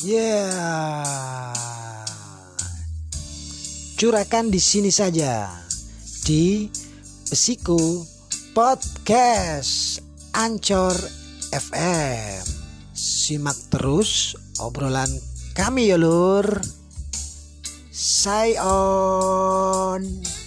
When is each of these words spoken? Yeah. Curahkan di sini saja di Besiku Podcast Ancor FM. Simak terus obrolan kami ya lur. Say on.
Yeah. 0.00 1.52
Curahkan 4.00 4.48
di 4.48 4.56
sini 4.56 4.88
saja 4.88 5.52
di 6.24 6.72
Besiku 7.28 7.76
Podcast 8.56 10.00
Ancor 10.32 10.96
FM. 11.52 12.40
Simak 12.96 13.68
terus 13.68 14.40
obrolan 14.56 15.12
kami 15.52 15.92
ya 15.92 16.00
lur. 16.00 16.48
Say 17.92 18.56
on. 18.56 20.39